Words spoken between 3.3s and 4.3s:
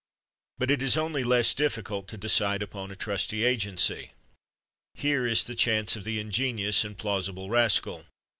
agency.